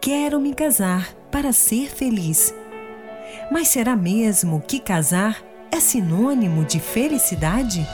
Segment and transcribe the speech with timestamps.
[0.00, 2.54] Quero me casar para ser feliz.
[3.50, 7.84] Mas será mesmo que casar é sinônimo de felicidade?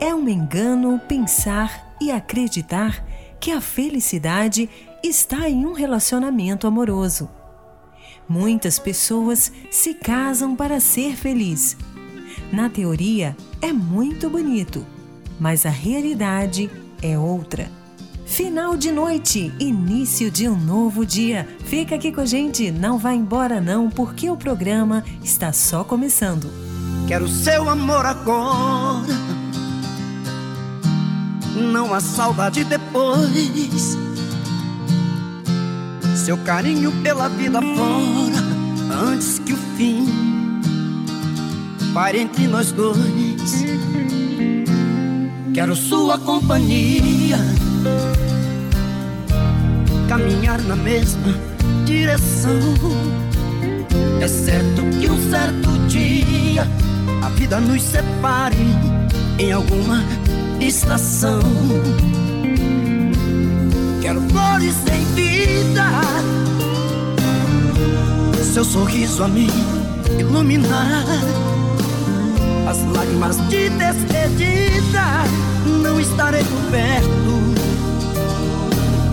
[0.00, 3.04] É um engano pensar e acreditar
[3.38, 4.70] que a felicidade
[5.04, 7.28] está em um relacionamento amoroso.
[8.26, 11.76] Muitas pessoas se casam para ser feliz.
[12.50, 14.86] Na teoria, é muito bonito,
[15.38, 16.70] mas a realidade
[17.02, 17.79] é outra.
[18.30, 21.46] Final de noite, início de um novo dia.
[21.66, 26.50] Fica aqui com a gente, não vá embora não, porque o programa está só começando.
[27.06, 29.30] Quero seu amor agora
[31.60, 33.96] não há saudade depois.
[36.16, 40.06] Seu carinho pela vida fora, antes que o fim
[41.92, 43.64] pare entre nós dois.
[45.52, 47.38] Quero sua companhia,
[50.08, 51.34] caminhar na mesma
[51.84, 52.58] direção.
[54.20, 56.66] É certo que um certo dia
[57.22, 58.56] a vida nos separe
[59.38, 60.02] em alguma
[60.60, 61.40] estação.
[64.02, 65.84] Quero flores sem vida,
[68.52, 69.48] seu sorriso a me
[70.18, 71.04] iluminar.
[72.68, 75.24] As lágrimas de despedida
[75.82, 77.59] não estarei por perto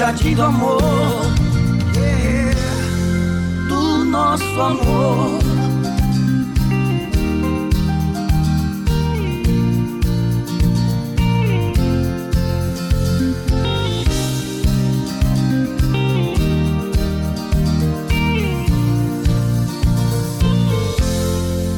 [0.00, 0.80] jardim do amor,
[3.68, 5.38] do nosso amor.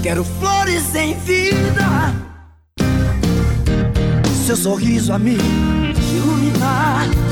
[0.01, 2.15] Quero flores em vida,
[4.47, 5.37] seu sorriso a me
[6.15, 7.32] iluminar.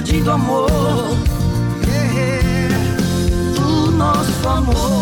[0.00, 0.70] jardim do amor.
[3.54, 4.99] Do nosso amor.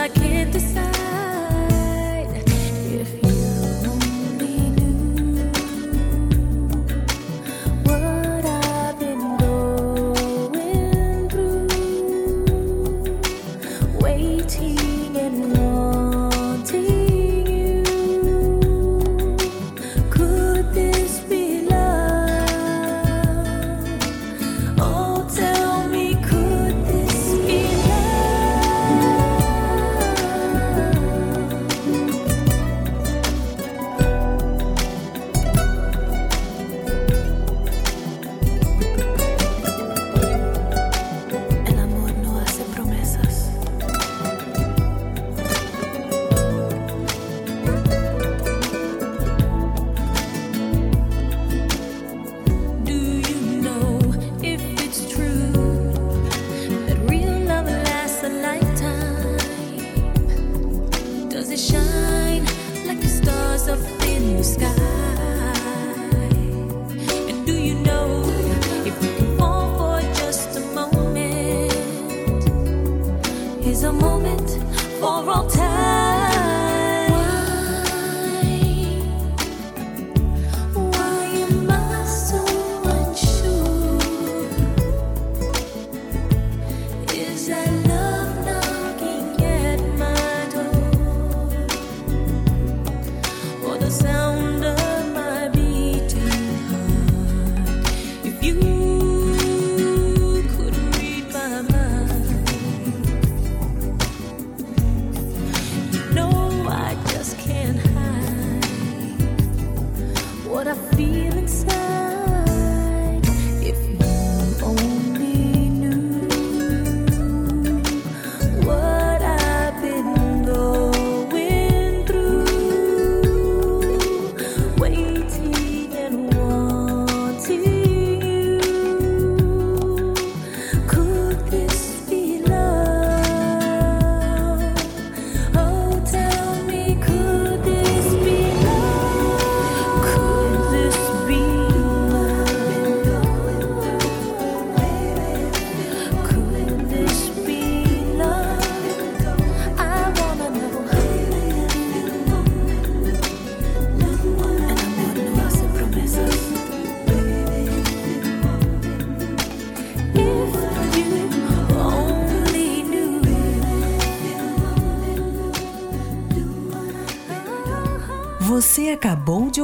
[0.00, 1.09] Você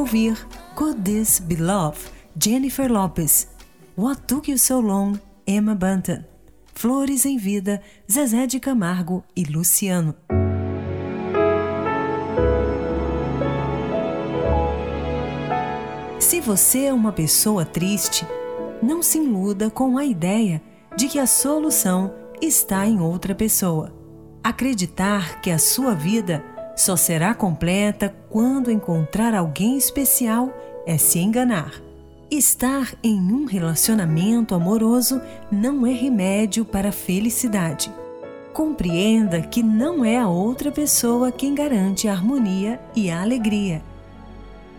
[0.06, 0.46] ouvir
[0.76, 1.98] Could This Be Love,
[2.40, 3.48] Jennifer Lopez.
[3.96, 6.22] What Took You So Long, Emma Bunton.
[6.72, 10.14] Flores em Vida, Zezé de Camargo e Luciano.
[16.20, 18.24] Se você é uma pessoa triste,
[18.80, 20.62] não se iluda com a ideia
[20.96, 23.92] de que a solução está em outra pessoa.
[24.44, 26.44] Acreditar que a sua vida
[26.76, 30.54] só será completa quando encontrar alguém especial
[30.86, 31.72] é se enganar.
[32.30, 37.90] Estar em um relacionamento amoroso não é remédio para a felicidade.
[38.52, 43.82] Compreenda que não é a outra pessoa quem garante a harmonia e a alegria.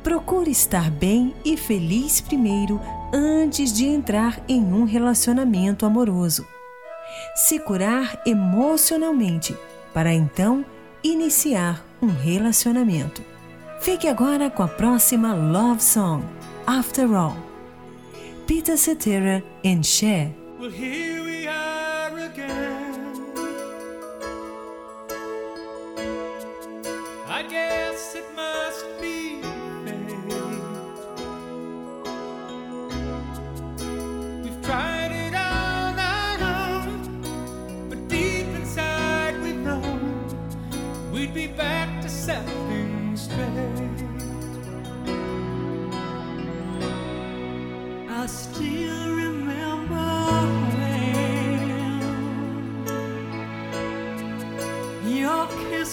[0.03, 2.79] Procure estar bem e feliz primeiro
[3.11, 6.45] antes de entrar em um relacionamento amoroso.
[7.33, 9.57] Se curar emocionalmente
[9.95, 10.63] para então
[11.03, 13.36] iniciar um relacionamento.
[13.79, 16.23] Fique agora com a próxima love song,
[16.65, 17.37] After All.
[18.45, 20.31] Peter Cetera and Cher.
[20.59, 20.71] Well,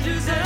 [0.00, 0.39] strangers.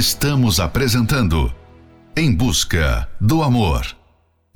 [0.00, 1.52] Estamos apresentando
[2.16, 3.84] Em Busca do Amor.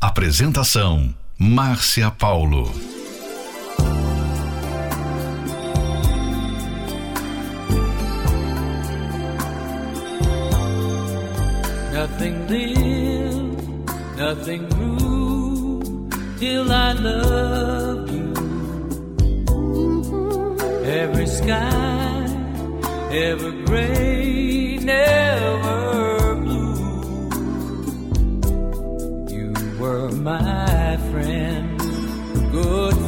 [0.01, 2.73] Apresentação Márcia Paulo.
[11.93, 18.33] Nothing lived, nothing grew till I loved you.
[20.87, 22.25] Every sky,
[23.13, 24.34] every grave.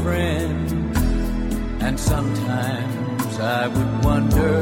[0.06, 0.96] friend.
[1.86, 4.58] And sometimes I would wonder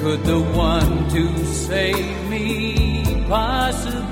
[0.00, 4.11] could the one to save me possibly?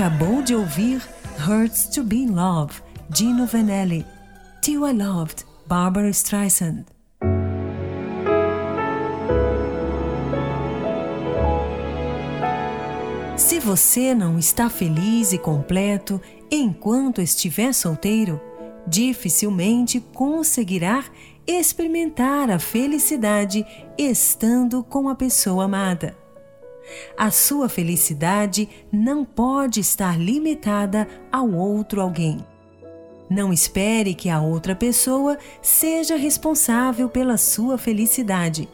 [0.00, 1.06] acabou de ouvir
[1.46, 2.80] Hurts to Be in Love,
[3.14, 4.06] Gino Vanelli.
[4.62, 6.86] Till I Loved, Barbara Streisand.
[13.36, 16.18] Se você não está feliz e completo
[16.50, 18.40] enquanto estiver solteiro,
[18.86, 21.04] dificilmente conseguirá
[21.46, 23.66] experimentar a felicidade
[23.98, 26.19] estando com a pessoa amada.
[27.16, 32.44] A sua felicidade não pode estar limitada ao outro alguém.
[33.28, 38.68] Não espere que a outra pessoa seja responsável pela sua felicidade.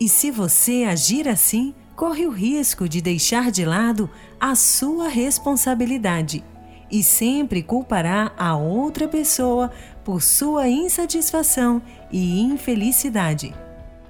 [0.00, 6.42] E se você agir assim, corre o risco de deixar de lado a sua responsabilidade
[6.90, 9.70] e sempre culpará a outra pessoa
[10.04, 11.80] por sua insatisfação
[12.10, 13.54] e infelicidade.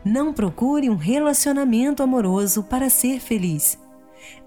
[0.05, 3.79] Não procure um relacionamento amoroso para ser feliz.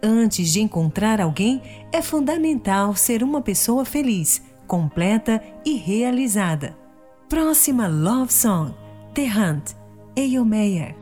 [0.02, 1.62] Antes de encontrar alguém,
[1.92, 6.76] é fundamental ser uma pessoa feliz, completa e realizada.
[7.30, 8.74] Próxima Love Song:
[9.13, 9.72] The Hunt,
[10.16, 10.96] Eyo Meyer.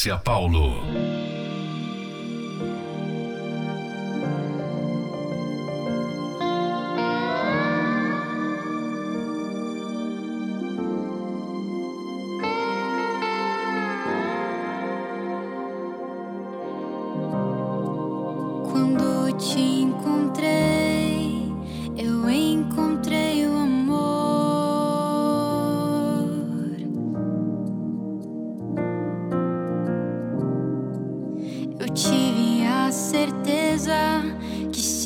[0.00, 0.89] Márcia Paulo.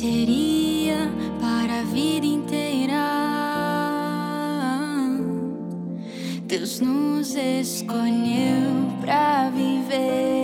[0.05, 1.09] seria
[1.41, 3.05] para a vida inteira.
[6.45, 8.69] Deus nos escolheu
[9.01, 10.34] para viver.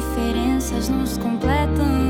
[0.00, 2.09] diferenças nos completam.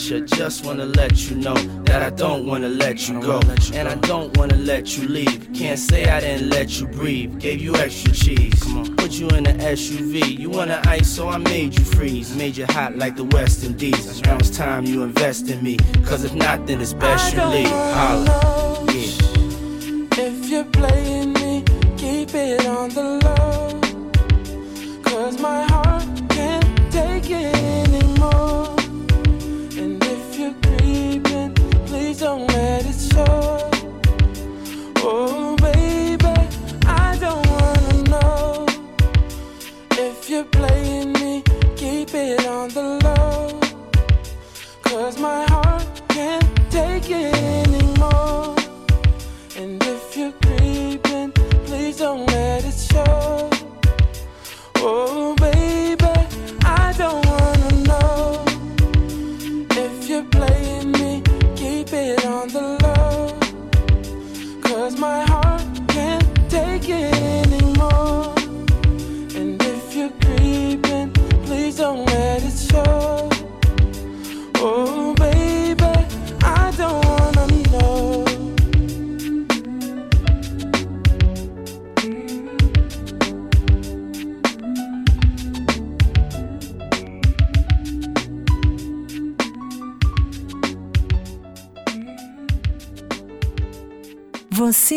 [0.00, 0.20] Pressure.
[0.20, 3.40] Just wanna let you know that I don't wanna let you go,
[3.74, 5.48] and I don't wanna let you leave.
[5.52, 7.38] Can't say I didn't let you breathe.
[7.38, 8.60] Gave you extra cheese.
[8.96, 10.38] Put you in the SUV.
[10.38, 12.34] You wanna ice, so I made you freeze.
[12.36, 14.22] Made you hot like the West Indies.
[14.22, 15.76] Now it's time you invest in me.
[16.04, 17.68] Cause if not, then it's best you leave.
[17.68, 18.84] Holla.
[18.86, 20.26] Yeah.
[20.26, 21.64] If you're playing me,
[21.96, 23.69] keep it on the low.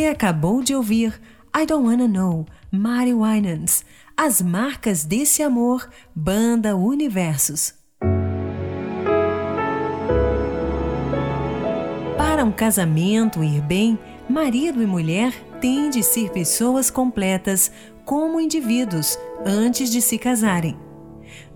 [0.03, 1.17] Você acabou de ouvir
[1.55, 3.85] I Don't Wanna Know, Mary Winans,
[4.17, 7.73] As Marcas desse Amor, Banda Universos.
[12.17, 13.97] Para um casamento ir bem,
[14.27, 15.31] marido e mulher
[15.61, 17.71] têm de ser pessoas completas
[18.03, 20.77] como indivíduos antes de se casarem.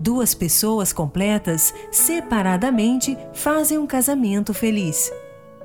[0.00, 5.12] Duas pessoas completas, separadamente, fazem um casamento feliz.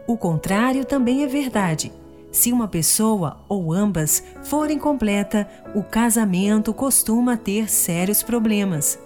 [0.06, 2.03] O contrário também é verdade.
[2.34, 8.98] Se uma pessoa ou ambas forem completa, o casamento costuma ter sérios problemas.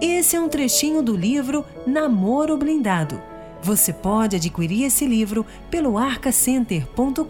[0.00, 3.20] Esse é um trechinho do livro Namoro Blindado.
[3.60, 7.22] Você pode adquirir esse livro pelo arcacenter.com.br.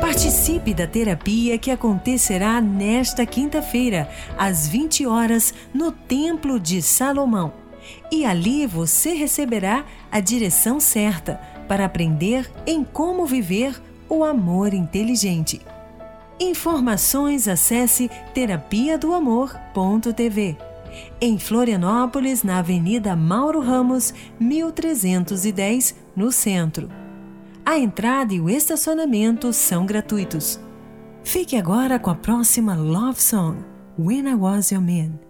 [0.00, 4.08] Participe da terapia que acontecerá nesta quinta-feira,
[4.38, 7.52] às 20 horas, no Templo de Salomão.
[8.12, 15.60] E ali você receberá a direção certa para aprender em como viver o amor inteligente.
[16.40, 20.56] Informações acesse terapia do amor.tv.
[21.20, 26.90] Em Florianópolis, na Avenida Mauro Ramos, 1310, no centro.
[27.64, 30.58] A entrada e o estacionamento são gratuitos.
[31.22, 33.58] Fique agora com a próxima Love Song,
[33.98, 35.29] When I Was Your Man,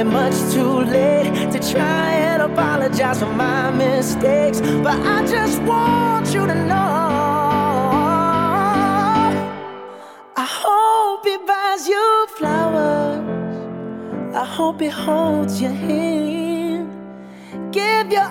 [0.00, 6.32] Oh, much too late to try and apologize for my mistakes, but I just want
[6.32, 6.74] you to know.
[10.36, 13.24] I hope he buys you flowers.
[14.34, 16.90] I hope he holds your hand,
[17.72, 18.30] give your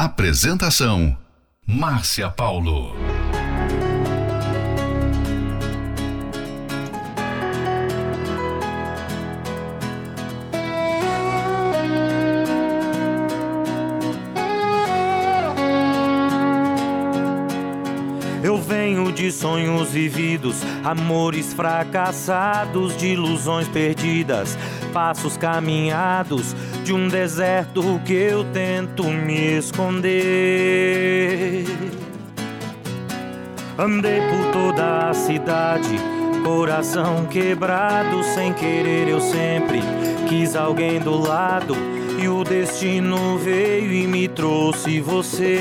[0.00, 1.18] Apresentação:
[1.66, 2.94] Márcia Paulo.
[18.40, 24.56] Eu venho de sonhos vividos, amores fracassados, de ilusões perdidas,
[24.92, 26.54] passos caminhados
[26.88, 30.16] de um deserto que eu tento me esconder.
[33.78, 36.00] Andei por toda a cidade,
[36.42, 39.82] coração quebrado, sem querer eu sempre
[40.30, 41.76] quis alguém do lado.
[42.18, 45.58] E o destino veio e me trouxe você.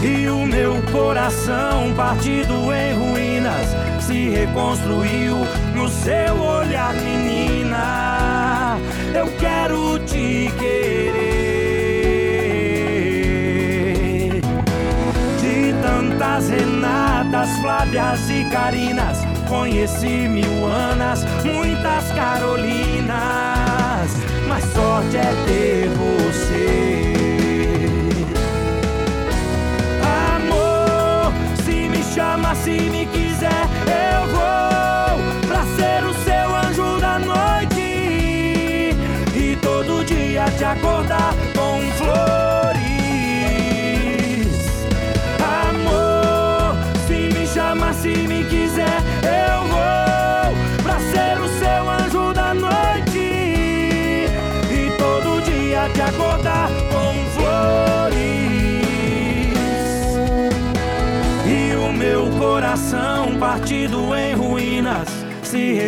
[0.00, 5.36] E o meu coração partido em ruínas se reconstruiu
[5.74, 8.78] no seu olhar, menina.
[9.12, 11.20] Eu quero te querer.
[15.40, 23.16] De tantas Renatas, Flávias e Carinas, conheci mil Anas, muitas Carolinas.
[24.46, 27.12] Mas sorte é ter você.
[30.36, 31.32] Amor,
[31.64, 33.65] se me chama, se me quiser,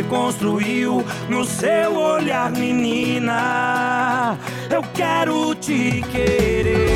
[0.08, 4.38] se reconstruiu no seu olhar, menina.
[4.70, 6.86] Eu quero te querer.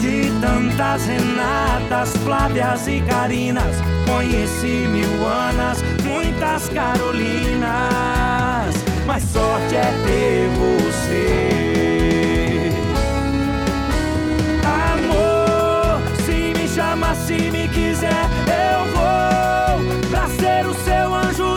[0.00, 7.62] De tantas Renatas, Flávias e Carinas, conheci mil Anas, muitas Carolinas.
[9.06, 11.52] Mas sorte é ter você.
[14.64, 18.28] Amor, se me chama, se me quiser,
[20.12, 21.51] pra ser o seu anjo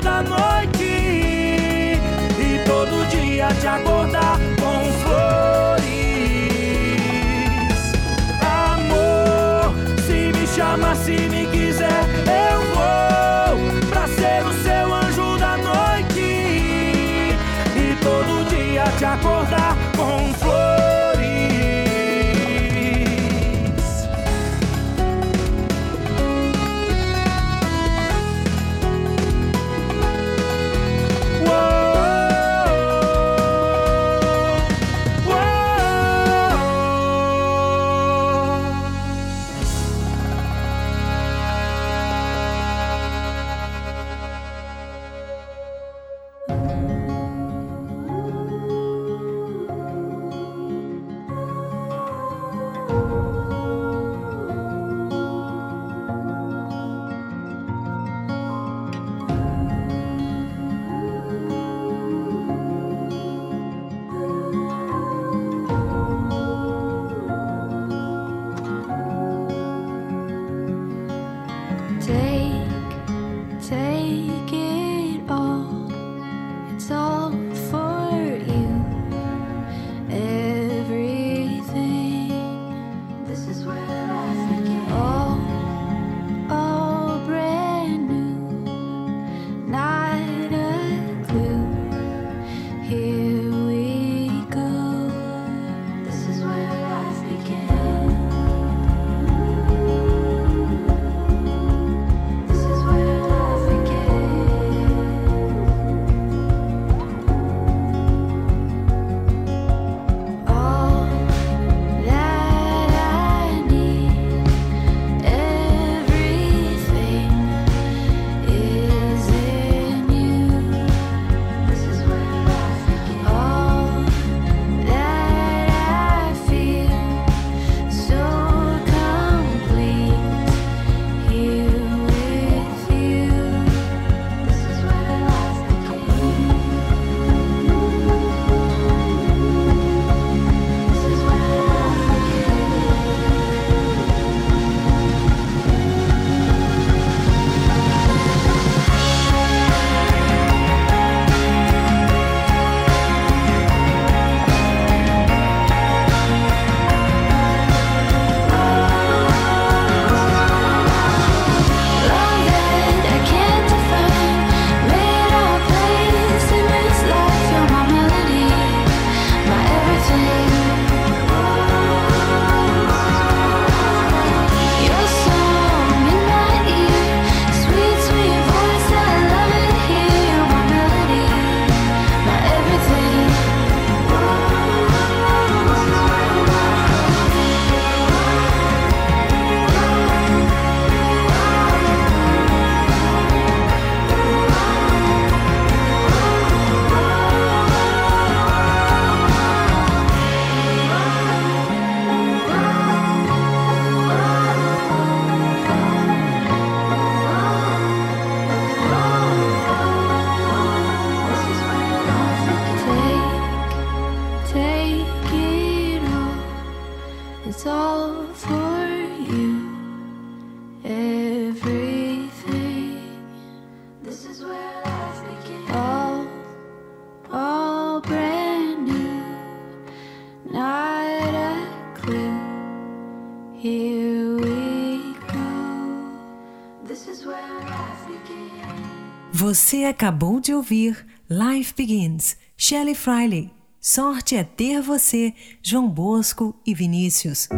[239.66, 243.52] Você acabou de ouvir Life Begins, Shelley Friley.
[243.82, 247.50] Sorte é ter você, João Bosco e Vinícius.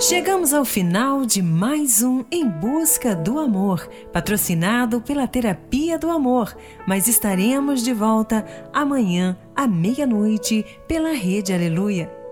[0.00, 6.56] Chegamos ao final de mais um Em Busca do Amor, patrocinado pela Terapia do Amor,
[6.84, 12.23] mas estaremos de volta amanhã à meia-noite pela Rede Aleluia.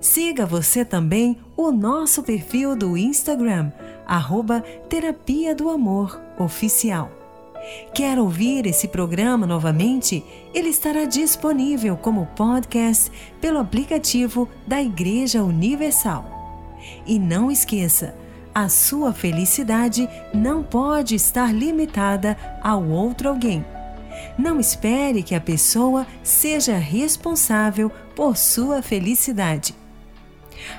[0.00, 3.70] Siga você também o nosso perfil do Instagram,
[4.06, 7.10] arroba Terapia do Amor Oficial.
[7.94, 10.24] Quer ouvir esse programa novamente?
[10.54, 13.10] Ele estará disponível como podcast
[13.40, 16.24] pelo aplicativo da Igreja Universal.
[17.06, 18.14] E não esqueça,
[18.54, 23.64] a sua felicidade não pode estar limitada ao outro alguém.
[24.38, 27.90] Não espere que a pessoa seja responsável
[28.20, 29.74] por sua felicidade.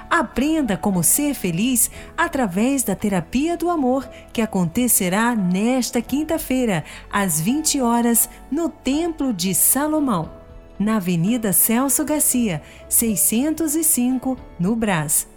[0.07, 7.81] Aprenda como ser feliz através da terapia do amor que acontecerá nesta quinta-feira, às 20
[7.81, 10.31] horas, no Templo de Salomão,
[10.77, 15.27] na Avenida Celso Garcia, 605, no Brás.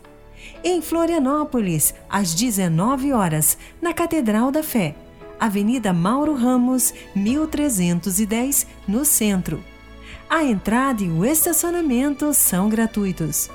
[0.62, 4.94] Em Florianópolis, às 19 horas, na Catedral da Fé,
[5.40, 9.64] Avenida Mauro Ramos, 1310, no centro.
[10.28, 13.50] A entrada e o estacionamento são gratuitos.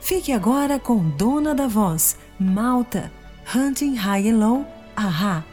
[0.00, 3.10] Fique agora com Dona da Voz, Malta,
[3.54, 5.44] Hunting High and Low, Aha,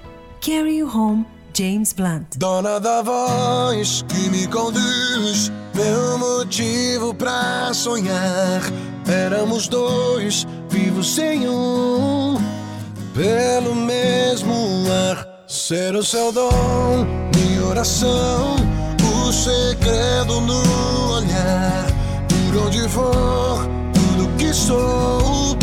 [0.41, 2.37] Carry You Home, James Blunt.
[2.37, 8.61] Dona da voz que me conduz, meu motivo pra sonhar.
[9.07, 12.37] Éramos dois, vivos sem um,
[13.13, 14.53] pelo mesmo
[15.09, 15.27] ar.
[15.47, 17.05] Ser o seu dom,
[17.35, 18.55] minha oração,
[19.31, 20.61] segredo no
[21.13, 21.85] olhar.
[22.27, 25.57] Por onde for, tudo que sou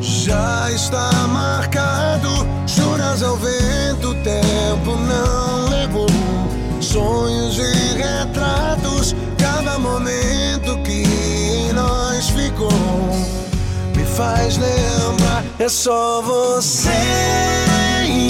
[0.00, 2.46] já está marcado.
[2.66, 6.06] Juras ao vento, o tempo não levou.
[6.80, 12.70] Sonhos e retratos, cada momento que em nós ficou
[13.96, 15.44] me faz lembrar.
[15.58, 16.90] É só você
[18.06, 18.28] e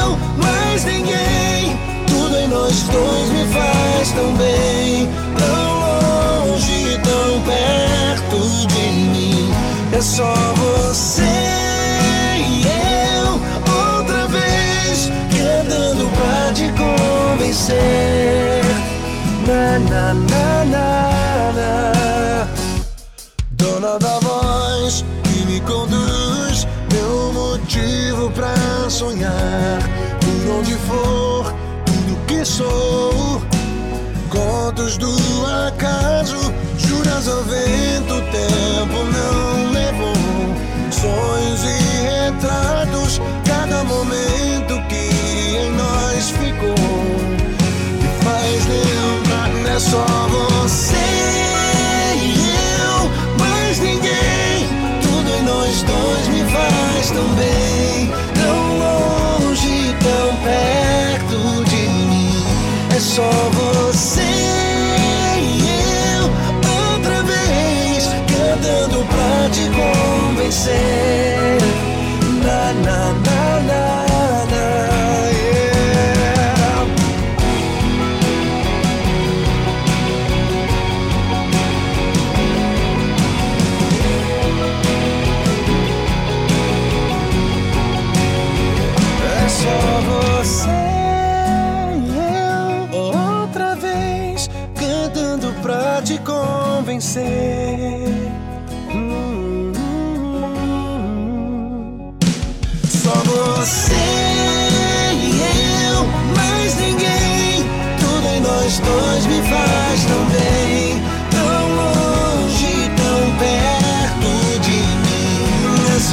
[0.00, 1.78] eu, mais ninguém.
[2.06, 3.73] Tudo em nós dois me faz
[10.04, 11.22] só você
[12.36, 12.62] e
[13.16, 13.32] eu,
[13.96, 18.62] outra vez, cantando pra te convencer.
[19.46, 22.48] Na, na, na, na, na.
[23.52, 28.54] Dona da voz que me conduz, meu motivo pra
[28.90, 29.78] sonhar.
[30.20, 31.54] Por onde for,
[31.86, 33.42] tudo que sou.
[34.28, 35.16] Contos do
[35.66, 36.52] acaso,
[37.04, 40.14] juras ao vento, o tempo não levou.
[40.90, 46.74] Sonhos e retratos, cada momento que em nós ficou.
[48.00, 50.96] Me faz lembrar, não é só você
[52.16, 54.68] e eu, mais ninguém.
[55.02, 62.46] Tudo em nós dois me faz tão bem, tão longe, tão perto de mim.
[62.94, 63.73] É só você
[70.64, 71.33] convencer.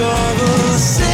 [0.02, 0.16] Só
[0.74, 1.11] você.